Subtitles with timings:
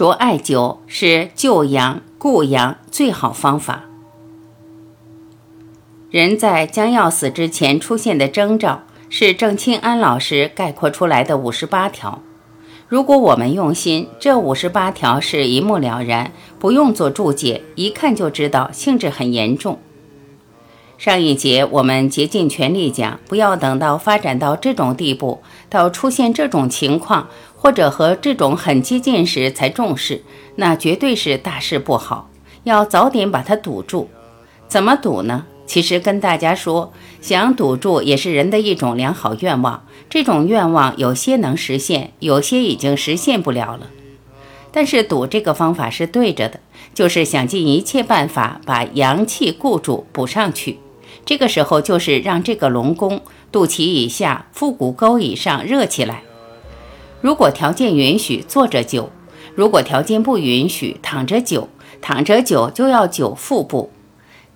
[0.00, 3.84] 着艾灸是救阳固阳最好方法。
[6.10, 12.22] 人在将要死之前出现的征兆，是郑清安老师概括出来的五十八条。
[12.88, 19.78] 如果我们用心，这五十八条是一目了然，不用做注解，一看就知道性质很严重。
[21.00, 25.40] 上一节我们竭尽全力讲，不要等到发展到这种地步，
[25.70, 30.22] 到出现这种情况，或者和这种很接近时才重视，
[30.56, 32.28] 那绝对是大事不好。
[32.64, 34.10] 要早点把它堵住。
[34.68, 35.46] 怎么堵呢？
[35.64, 36.92] 其实跟大家说，
[37.22, 39.86] 想堵住也是人的一种良好愿望。
[40.10, 43.86] 这种愿望有些能实现，有些已经实现不了了。
[44.70, 46.60] 但是堵这个方法是对着的，
[46.92, 50.78] 就是想尽一切办法把阳气固住补上去。
[51.24, 53.20] 这个时候就是让这个龙宫
[53.52, 56.22] 肚脐以下、腹股沟以上热起来。
[57.20, 59.08] 如果条件允许，坐着灸；
[59.54, 61.66] 如果条件不允许，躺着灸。
[62.02, 63.90] 躺着灸就要灸腹部。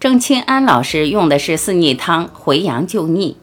[0.01, 3.37] 郑清安老师用的是四逆汤回阳救逆，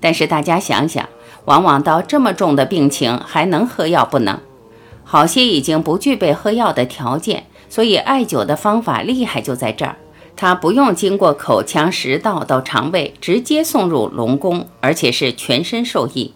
[0.00, 1.06] 但是大家想想，
[1.44, 4.40] 往往到这么重的病情还能喝药不能？
[5.04, 9.96] 好些已经不具备喝药的条件，所以艾灸的方法厉害就在这儿，
[10.36, 16.32] 它不用经过口腔食道到肠胃，直接送入龙宫，而且是全身受益。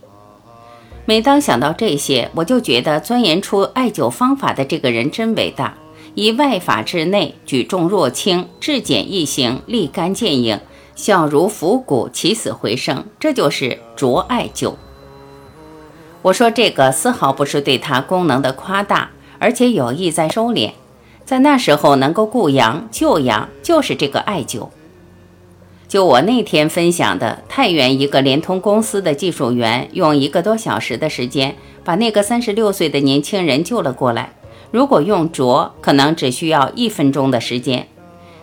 [1.05, 5.75] 每当想到这些，我就觉得钻研出艾灸方法的这个人真伟大。
[6.14, 10.60] 以外法治内，举重若轻，至简易行，立竿见影，
[10.94, 13.05] 效如伏骨，起死回生。
[13.20, 14.75] 这就是卓艾灸。
[16.22, 20.72] 我说这个丝毫不是对它功能的夸大，而且有意在收敛。
[21.27, 24.69] 在那时候能够固阳救阳，就是这个艾灸。
[25.88, 34.34] 就我那天分享的，太原一个联通公司的技术员，用一个多小时的时间，把那个三十六岁的年轻人救了过来。
[34.70, 37.88] 如果用灼，可能只需要一分钟的时间。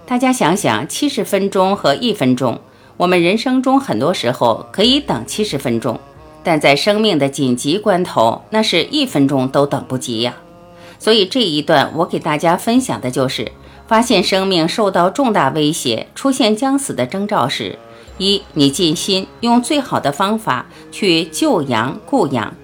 [0.05, 2.59] 大家想想，七十分钟和一分钟，
[2.97, 5.97] 我们人生中很多时候可以等七十分钟，
[6.43, 10.35] 但在生命的紧急关头，那是一分钟都等不及呀。
[11.03, 13.51] 所以这一段我给大家分享的就是，
[13.85, 17.77] 发现生命受到重大威胁、出现将死的征兆时，
[18.17, 22.55] 一，你尽心用最好的方法去救阳固阳。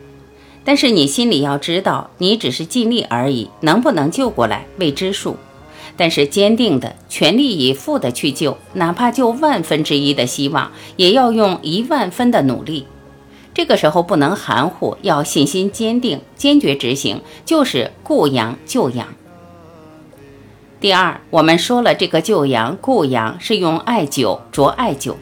[0.63, 5.35] 但是你心里要知道，你只是尽力而已，能不能救过来未知数。
[5.97, 12.85] 但是坚定的、全力以赴的去救，哪怕就万分之一的希望，也要用一万分的努力。
[13.59, 19.05] 这个时候不能含糊，要信心坚定，坚决执行，就是固阳救阳。
[20.79, 25.15] 第二，我们说了，这个救阳固阳是用艾灸，着艾灸。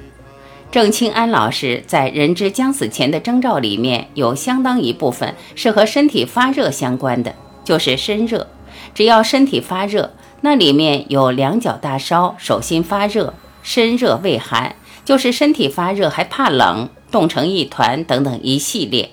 [0.69, 7.33] 郑清安老师在人之将死前的征兆里面，有相当一部分是和身体发热相关的，
[7.63, 8.45] 就是身热。
[8.93, 10.11] 只要身体发热，
[10.41, 13.33] 那里面有两脚大烧、手心发热、
[13.63, 19.11] 身热畏寒，就是身体发热还怕冷、冻成一团等等一系列，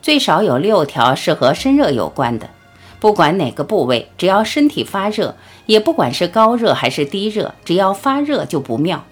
[0.00, 2.50] 最少有六条是和身热有关的。
[2.98, 9.04] 不管哪个部位，只要身体发热，也不管是高热还是低热，只要发热就不妙。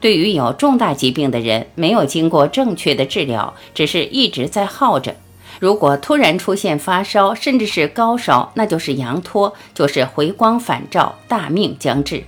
[0.00, 5.16] 对于有重大疾病的人，没有经过正确的治疗，只是一直在耗着。
[5.60, 12.24] 如果突然出现发烧，甚至是高烧，那就是阳脱，就是回光返照，大命将至。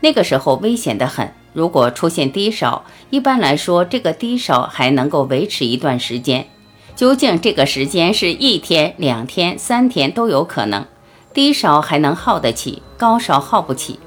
[0.00, 1.32] 那个时候危险得很。
[1.54, 6.46] 如果出现低烧，一般来说，这个低烧还能够维持一段时间。
[6.94, 10.84] 究竟这个时间是一天、两天、三天都有可能。
[11.32, 13.98] 低烧还能耗得起，高烧耗不起。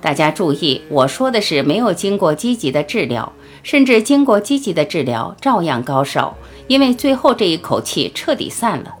[0.00, 3.32] 大家注意，我说的是没有经过积极的治疗，
[3.62, 6.36] 甚至经过积极的治疗照样高烧，
[6.68, 8.94] 因为最后这一口气彻底散了。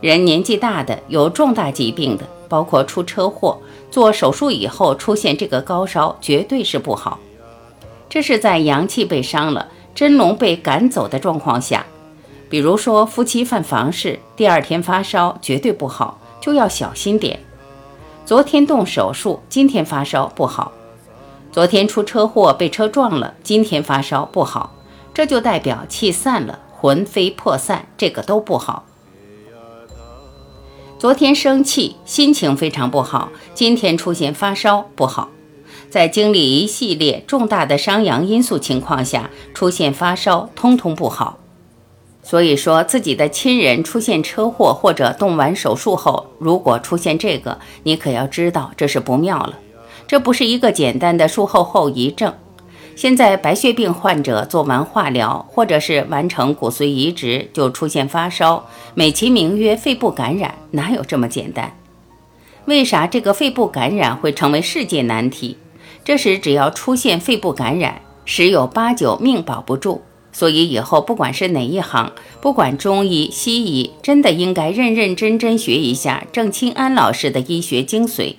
[0.00, 7.18] 人年纪大的、有重大疾病的，包括出车祸、做手术以后出现这个高烧，绝对是不好。
[8.08, 11.84] 这是在阳气被伤了、真龙被赶走的状况下。
[12.48, 17.38] 比如说夫妻犯房事，第二天发烧，绝对不好，就要小心点。
[18.26, 20.72] 昨天动手术，今天发烧不好；
[21.52, 24.72] 昨天出车祸被车撞了，今天发烧不好，
[25.14, 28.84] 这就代表气散了，魂飞魄散，这个都不好。
[31.00, 35.30] 昨天生气，心情非常不好，今天出现发烧不好。
[35.88, 41.38] 在经历一系列重大的伤阳因素情况下，出现发烧，通通不好。
[42.22, 49.58] 所以说，自己的亲人出现车祸或者动完手术后，如果出现这个，你可要知道这是不妙了。
[50.06, 52.34] 这不是一个简单的术后后遗症。
[53.00, 61.74] 现在白血病患者做完化疗，或者是完成骨髓移植，就出现发烧，美其名曰肺部感染，哪有这么简单？
[62.66, 65.56] 为啥这个肺部感染会成为世界难题？
[66.04, 70.02] 这时只要出现肺部感染，十有八九命保不住。
[70.30, 72.12] 所以以后不管是哪一行，
[72.42, 78.34] 不管中医西医，真的应该认认真真学一下郑清安老师的医学精髓，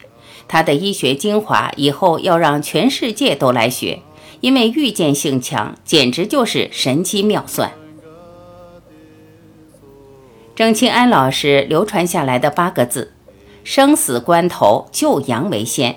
[0.48, 4.02] 他的医学精华，以后要让全世界都来学。
[4.42, 7.72] 因为预见性强，简直就是神机妙算。
[10.54, 13.14] 郑清安老师流传下来的八个字：
[13.64, 15.96] 生死关头，救阳为先。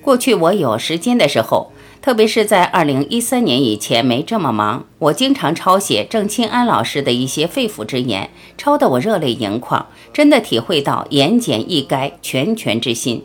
[0.00, 13.22] 过去我有时间的时候，特别是在二零一三年以前没这么忙，我经常抄写郑清安老师的一些肺腑之言，抄得我热泪盈眶，真的体会到言简意赅、拳拳之心。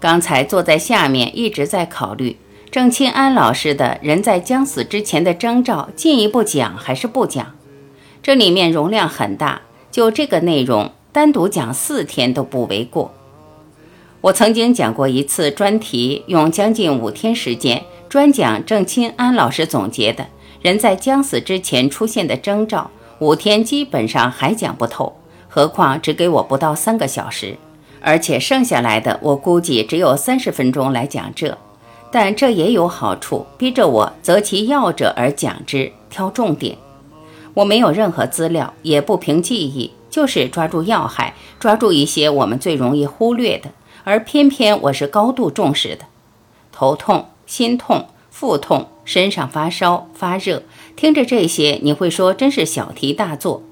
[0.00, 2.36] 刚才坐在下面一直在考虑。
[2.72, 7.54] 郑钦安老师的人在将死之前的征兆，进一步讲还是不讲？
[8.22, 9.60] 这里面容量很大，
[9.90, 13.12] 就这个内容单独讲四天都不为过。
[14.22, 20.28] 我曾经讲过一次专题，用将近五天时间专讲郑清安老师总结的
[20.62, 25.14] 人在将死之前出现的征兆，五天基本上还讲不透，
[25.46, 27.58] 何况只给我不到三个小时，
[28.00, 31.58] 而且剩下来的我估计只有三十分钟来讲这。
[32.12, 36.76] 但这也有好处，逼着我择其要者而讲之，挑重点。
[37.54, 43.70] 我没有任何资料，也不凭记忆，就是抓住要害，抓住一些我们最容易忽略的，
[44.04, 46.04] 而偏偏我是高度重视的。
[46.70, 50.62] 头痛、心痛、腹痛、身上发烧、发热，
[50.94, 53.62] 听着这些，你会说真是小题大做。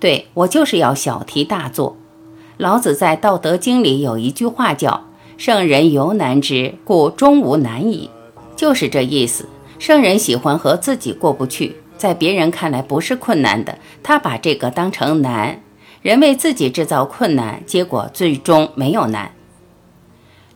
[0.00, 1.96] 对我就是要小题大做。
[2.56, 5.07] 老子在《道德经》里有一句话叫。
[5.38, 8.10] 圣人犹难之，故终无难矣，
[8.56, 9.48] 就是这意思。
[9.78, 15.62] 圣人喜欢和自己过不去，在别人看来不是困难的，他把这个当成难。
[16.02, 19.30] 人为自己制造困难，结果最终没有难。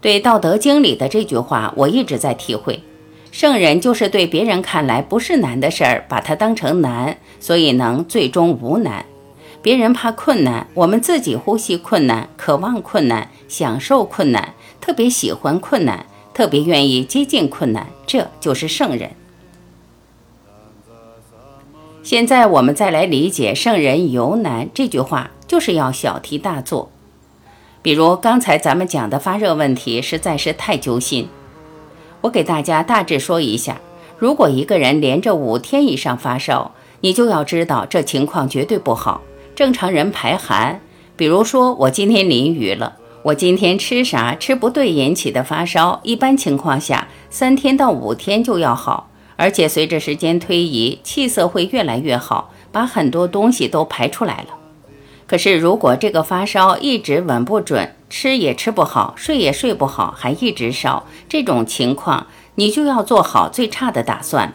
[0.00, 2.82] 对《道德经》里的这句话，我一直在体会。
[3.31, 9.06] 圣人就是对别人看来不是难的事儿，把它当成难，所以能最终无难。
[9.62, 14.55] 别人怕困难，我们自己呼吸困难，渴望困难，享受困难。
[14.82, 19.12] 特别喜欢困难，特别愿意接近困难，这就是圣人。
[22.02, 26.90] 现在我们再来理解“圣人犹难”这句话，就是要小题大做。
[27.81, 31.29] 比如刚才咱们讲的发热问题，实在是太揪心。
[32.23, 33.81] 我给大家大致说一下：
[34.19, 39.23] 如果一个人连着五天以上发烧，你就要知道这情况绝对不好。
[39.55, 40.81] 正常人排寒，
[41.17, 42.99] 比如说我今天淋雨了。
[43.25, 54.59] 我今天吃啥吃不对引起的发烧，一般情况下三天到五天就要好，而且随着时间推移，气色会越来越好，把很多东西都排出来了。
[55.29, 62.27] 可是如果这个发烧一直稳不准，吃也吃不好，睡也睡不好，还一直烧，这种情况
[62.57, 64.55] 你就要做好最差的打算了。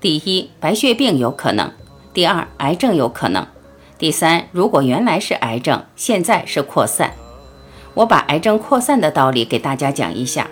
[0.00, 1.70] 第一，白血病有可能；
[2.14, 3.42] 第二，癌症有可能；
[3.98, 7.12] 第三，如果原来是癌症，现在是扩散。
[7.94, 10.48] 我把癌症扩散的道理给大家讲一下。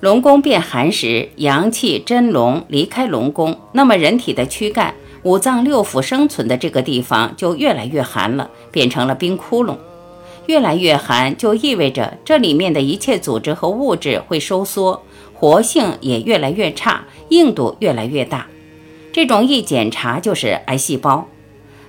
[0.00, 4.94] 龙宫变寒时，阳气真龙离开龙宫，那么人体的躯干、
[5.24, 9.76] 五脏六腑生存的这个地方就越来越寒了，变成了冰窟窿。
[10.46, 15.02] 越来越寒，就意味着这里面的一切组织和物质会收缩，
[15.34, 18.46] 活性也越来越差，硬度越来越大。
[19.12, 21.26] 这种一检查就是癌细胞。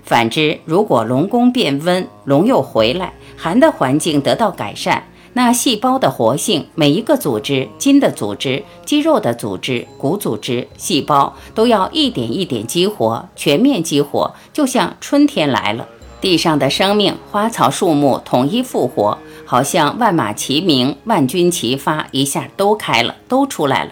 [0.01, 3.13] 反之，如果龙宫变温，龙又回来。
[3.41, 15.87] 寒的环境得到改善，那细胞的活性，每一个组织、筋的组织、肌肉的组织、骨组织、细胞都要一点一点激活，全面激活，就像春天来了，
[16.19, 23.91] 地上的生命、花草树木统一复活，好像万马齐鸣、万军齐发，一下都开了，都出来了。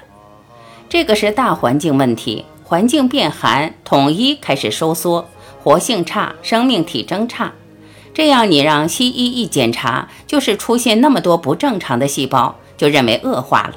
[0.89, 5.25] 这个是大环境问题，环境变寒，统一开始收缩，
[5.63, 7.53] 活性差，生命体征差。
[8.17, 13.75] 这样，你让西医一检查，就是出现那么多不正常的细胞，就认为恶化了，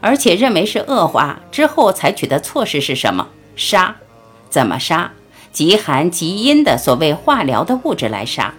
[0.00, 3.28] 而且认为是恶化之后采取的措施是什么？
[3.54, 3.94] 杀？
[4.50, 5.12] 怎么杀？
[5.52, 8.54] 极寒极阴的所谓化疗的物质来杀，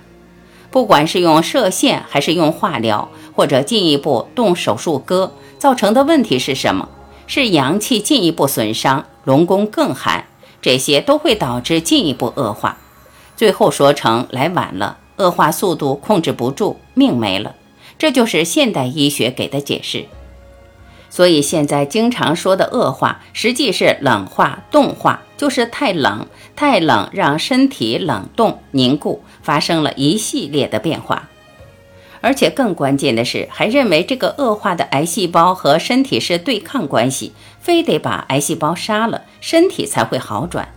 [0.71, 6.87] 不管是用射线还是用化疗，或者进一步动手术割，造成的问题是什么？
[7.27, 10.27] 是阳气进一步损伤，龙宫更寒，
[10.61, 12.77] 这些都会导致进一步恶化。
[13.43, 17.55] 最后说成来晚了，恶化速度控制不住，命没了。
[17.97, 20.05] 这就是现代医学给的解释。
[21.09, 31.27] 所以现在经常说的恶化，实际是冷化、冻化，就是太冷，太冷让身体冷冻凝固，发生了一系列的变化。
[32.21, 40.69] 而且更关键的是，还认为这个恶化的癌细胞和身体是对抗关系，非得把癌细胞杀了，身体才会好转。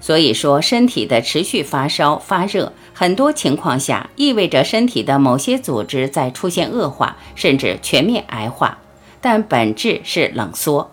[0.00, 8.78] 所以说，身体的持续发烧发热，很多情况下意味着身体的某些组织在出现恶化，甚至全面癌化。
[9.20, 10.90] 但本质是冷缩。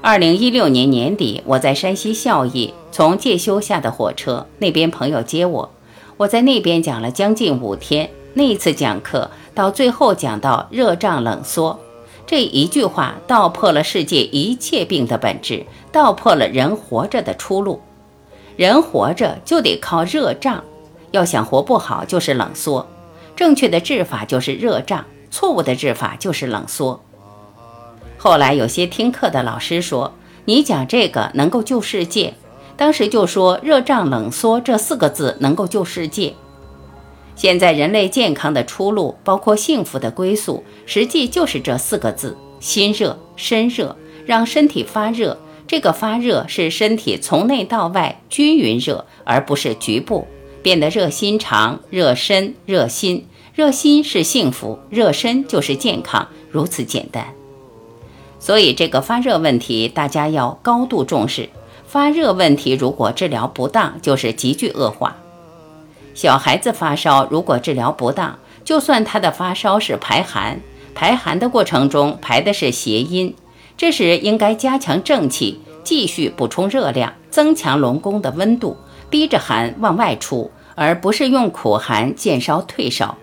[0.00, 5.70] 二零一六年年底，我在山西孝义，从介休下的火车，那边朋友接我，
[6.18, 8.10] 我在那边讲了将近五天。
[8.34, 11.80] 那一次讲课到最后讲到热胀冷缩
[12.28, 17.80] 这一句话，道破了世界一切病的本质，道破了人活着的出路。
[18.54, 20.62] 人活着就得靠热胀，
[21.10, 22.86] 要想活不好就是冷缩，
[23.34, 25.06] 正确的治法就是热胀。
[25.30, 27.02] 错误的治法就是冷缩。
[28.18, 30.12] 后来有些听课的老师说
[30.44, 32.34] ：“你讲这个能够救世界。”
[32.76, 36.34] 当时就说“热胀冷缩”这四个字能够救世界。
[37.38, 45.38] 现在人类健康的出路，包括幸福的归宿，实际就是这四个字：心热、身热，让身体发热。
[45.68, 50.26] 这个发热是身体从内到外均匀热，而不是局部
[50.62, 53.24] 变得热心肠、热身、热心。
[53.54, 57.24] 热心是幸福，热身就是健康，如此简单。
[58.40, 61.48] 所以这个发热问题，大家要高度重视。
[61.86, 65.16] 发热问题如果治疗不当，就是急剧恶化。
[66.18, 70.60] 小孩子发烧，如果治疗不当，就算他的发烧是排寒，
[70.92, 73.32] 排寒的过程中排的是邪阴，
[73.76, 78.76] 这时应该加强正气，继续补充热量，增强龙宫的温度，
[79.08, 83.16] 逼着寒往外出，而不是用苦寒渐烧退烧。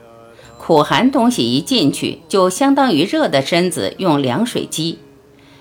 [0.57, 4.99] 苦寒东西一进去，就相当于热的身子用凉水激。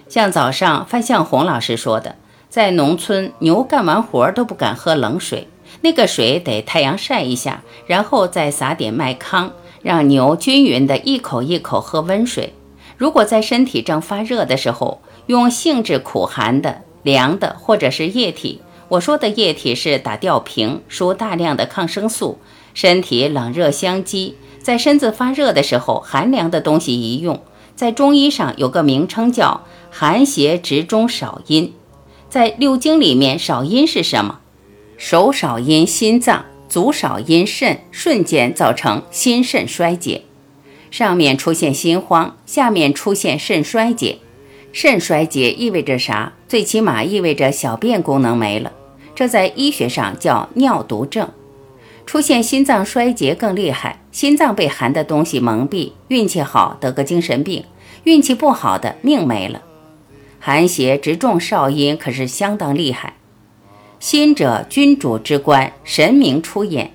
[0.08, 2.14] 像早上范向红老师说的，
[2.48, 5.48] 在农村牛干完活都不敢喝冷水，
[5.84, 9.50] 那个水得太阳晒一下，然后再撒点麦糠，
[9.82, 12.54] 让牛均匀的一口一口喝温水。
[12.96, 22.38] 如果在身体正发热的时候，用性质苦寒的凉的或者是液体，我说的液体是打吊瓶，输大量的抗生素，
[22.72, 24.38] 身体冷热相激。
[24.62, 27.42] 在身子发热的时候，寒凉的东西一用，
[27.76, 29.60] 在中医上有个名称叫
[29.90, 31.74] 寒邪直中少阴。
[32.30, 34.40] 在六经里面，少阴是什么？
[34.96, 40.22] 手少阴心脏，足少阴肾，瞬间造成心肾衰竭。
[40.90, 44.18] 上面出现心慌，下面出现肾衰竭。
[44.72, 46.32] 肾衰竭意味着啥？
[46.48, 48.72] 最起码意味着小便功能没了，
[49.14, 51.28] 这在医学上叫尿毒症。
[52.06, 57.64] 出现心脏衰竭更厉害，心脏被寒的东西蒙蔽，运气好得个精神病，
[58.04, 59.62] 运气不好的命没了。
[60.38, 63.14] 寒邪直中少阴，可是相当厉害。
[64.04, 66.90] 心者君主之官，神明出演。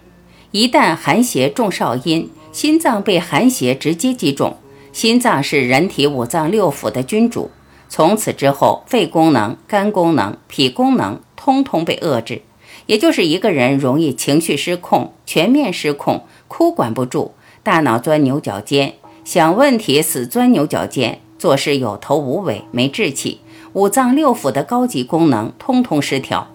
[0.52, 4.58] 一旦寒邪中少阴，心脏被寒邪直接击中，
[4.94, 7.50] 心脏是人体五脏六腑的君主，
[7.88, 12.44] 从此之后，肺功能、肝功能、脾功能通通被遏制。
[12.86, 17.32] 也就是一个人容易情绪失控、全面失控、哭管不住，
[17.64, 18.94] 大脑钻牛角尖，
[19.26, 23.40] 想问题死钻牛角尖，做事有头无尾、没志气，
[23.74, 26.48] 五脏六腑的高级功能通通失调。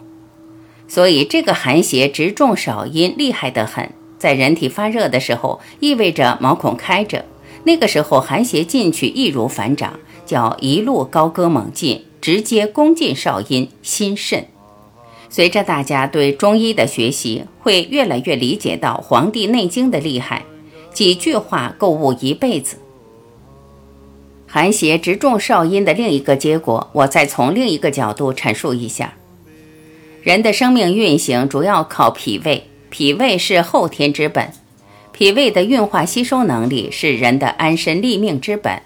[0.95, 3.91] 所以这个寒邪直中少阴，厉害得很。
[4.17, 7.25] 在人体发热的时候，意味着毛孔开着，
[7.65, 14.47] 那个时候寒邪进去易如反掌，叫一路高歌猛进，直接攻进少阴心肾。
[15.29, 20.45] 随着大家对中医的学习，会越来越理解到《黄帝内经》的厉害。
[20.93, 22.77] 几句话购物一辈子。
[24.47, 29.15] 寒邪直中少阴的另一个结果，我再从另一个角度阐述一下。
[30.25, 34.51] 人的生命运行主要靠脾胃，脾胃是后天之本，
[35.13, 38.81] 脾胃的运化吸收能力是人的安身立命之本。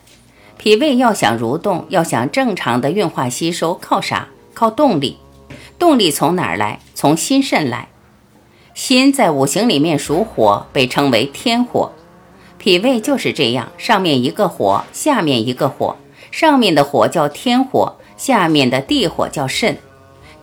[0.56, 4.26] 脾胃要想蠕动，要想正常的运化吸收，靠啥？
[4.52, 5.18] 靠动力。
[5.78, 6.80] 动力从哪儿来？
[6.92, 7.86] 从心肾来。
[8.74, 11.92] 心在五行里面属火，被称为天火。
[12.58, 15.96] 脾胃就是这样，上面一个火，下面一个火。
[16.32, 19.78] 上面的火叫天火，下面的地火叫肾。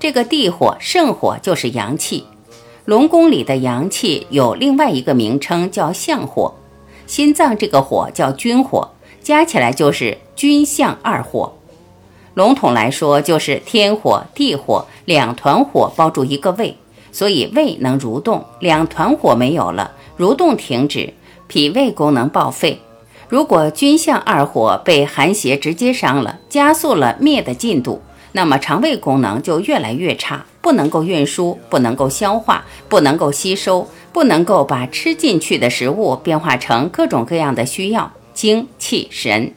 [0.05, 2.25] 这个地火、肾火就是阳气。
[2.85, 6.53] 龙宫里的阳气有另外一个名称叫相火。
[7.07, 8.91] 心脏这个火叫君火，
[9.23, 11.51] 加起来就是君相二火。
[12.35, 16.77] 笼统来说，就是天火、地火两团火包住一个胃，
[17.11, 18.45] 所以胃能蠕动。
[18.59, 21.15] 两团火没有了，蠕动停止，
[21.47, 22.79] 脾胃功能报废。
[23.27, 28.03] 如果君相二火被寒邪直接伤了，加速了灭的进度，
[28.35, 39.53] 那么肠胃功能就越来越差，不能够运输，不能够消化，不能够吸收，不能够把吃进去的食物变化成各种各样的需要精气神。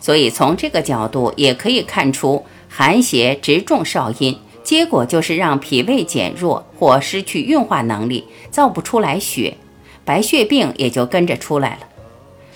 [0.00, 9.56] 所以从这个角度也可以看出，寒邪直中少阴，结果就是让脾胃减弱或失去运化能力，造不出来血，
[10.04, 11.88] 白血病也就跟着出来了。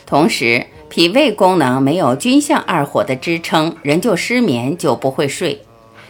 [0.06, 5.62] 同时，脾胃功能没有君相二火的支撑，人就失眠，就不会睡。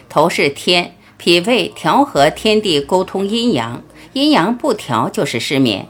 [0.09, 3.83] 头是天，脾胃调和天地，沟通阴阳，
[4.13, 5.85] 阴阳不调就是失眠。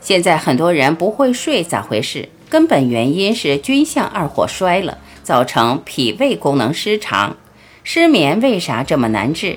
[0.00, 2.28] 现在很多人不会睡，咋回事？
[2.48, 7.36] 根本原因是君相二火衰了，造成脾胃功能失常。
[7.84, 9.56] 失眠为啥这么难治？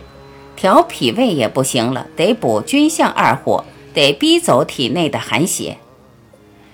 [0.56, 5.78] 调脾胃也不行了，得补君相二火，得逼走体内的寒邪。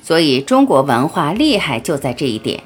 [0.06, 2.62] 所以中国文化厉害就在这一点，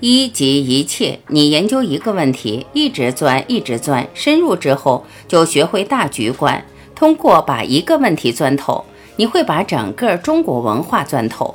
[0.00, 1.18] 一即一切。
[1.26, 6.64] 你研究一个问题，一直钻，一直钻，深入之后就学会大局观。
[6.94, 11.54] 通过把一个问题钻透，你会把整个中国文化钻透。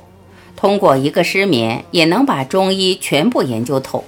[0.55, 4.03] 通过一个失眠，也能把中医全部研究透。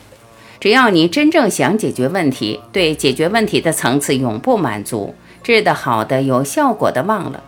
[0.59, 7.41] 只要你真正想解决问题，对解决问题的层次永不满足，治得好的、有效果的忘了。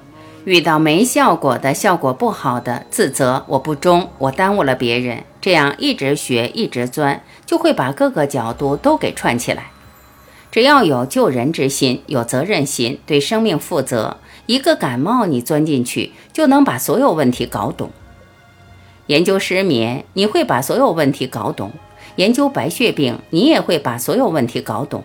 [0.46, 9.72] 遇到没效果的、效果不好的，自责我不忠，我耽误了别人，这样一直学一直钻，就会把各个角度都给串起来。
[10.52, 14.18] 只要有救人之心，有责任心，对生命负责，
[14.48, 17.92] 一个感冒你钻进去，就能把所有问题搞懂。
[19.08, 21.70] 研究失眠，你会把所有问题搞懂；
[22.16, 25.04] 研究白血病，你也会把所有问题搞懂。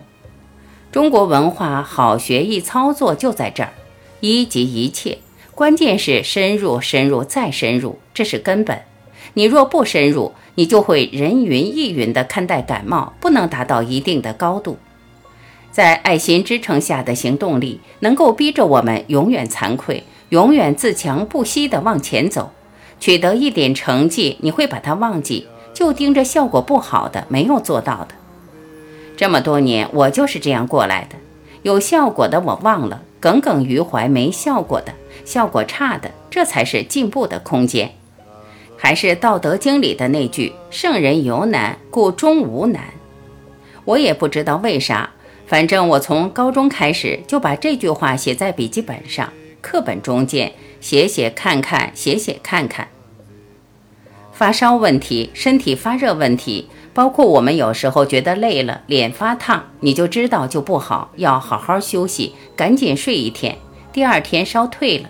[0.91, 3.73] 中国文化好学易操作就在这儿，
[4.21, 5.19] 一即一切。
[5.55, 8.81] 关键是深入、深入再深入，这是根本。
[9.35, 14.77] 你若不深入，你就会人云亦云地看待感冒，不能达到一定的高度。
[15.71, 22.51] 在爱心支撑下的行动力，能够逼着我们永远惭愧，永远自强不息地往前走。
[22.99, 28.15] 取得一点成绩，你会把它忘记，就盯着效果不好的、没有做到的。
[29.15, 31.15] 这么多年，我就是这样过来的。
[31.63, 34.93] 有效果的我忘了，耿耿于怀没效果的。
[35.23, 37.91] 效果差的，这才是进步的空间。
[38.77, 42.83] 还是《道德经》里的那句：“圣人有难，故终无难。”
[43.83, 45.09] 我也不知道为啥，
[45.47, 52.87] 反正我从高中开始就把这句话写在笔记本上、课本中间，写写看看，写写看看。
[54.31, 63.57] 发烧问题、身体发热问题，包括我们有时候觉得累了、脸发烫，你就知道就不好，要好好休息，赶紧睡一天，
[63.91, 65.09] 第二天烧退了。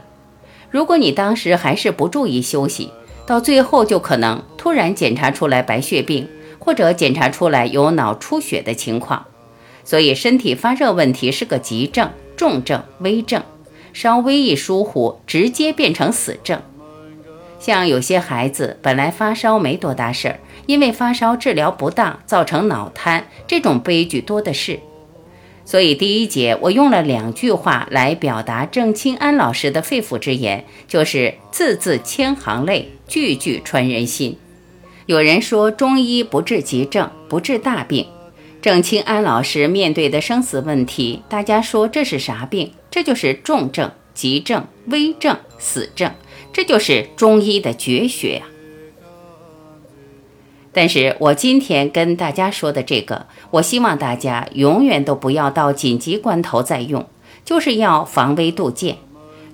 [0.72, 2.92] 如果你当时还是不注意休息，
[3.28, 9.28] 到最后就可能突然检查出来白血病，或者检查出来有脑出血的情况。
[9.84, 13.44] 所以身体发热问题是个急症、重症、危症，
[13.94, 16.60] 稍微一疏忽，直接变成死症。
[17.60, 24.80] 像有些孩子本来发烧没多大事儿，因为发烧治疗不当造成脑瘫，这种悲剧多的是。
[25.64, 34.38] 所以第一节我用了两句话来表达郑清安老师的肺腑之言，就是字字千行泪，句句穿人心。
[35.08, 38.08] 有人说中医不治急症，不治大病。
[38.62, 42.72] 郑清安老师面对的生死问题，大家说这是啥病？
[42.90, 46.12] 这就是重症、急症、危症、死症，
[46.54, 48.44] 这就是中医的绝学呀。
[50.78, 57.08] 但是我今天跟大家说的这个，我希望大家永远都不要到紧急关头再用，
[57.46, 58.98] 就是要防微杜渐，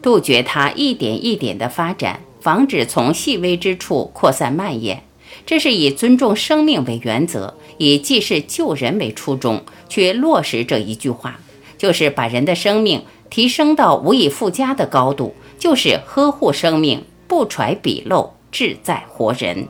[0.02, 5.04] 杜绝它一点一点的发展，防止从细微之处扩散蔓延。
[5.46, 11.40] 这是以尊重生命为原则，以济世救人为初衷去落实这一句话，
[11.78, 19.68] 就是把人的生命提升到无以复加的高度，就是呵护生命，不揣鄙陋，志在活人。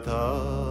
[0.00, 0.63] Taom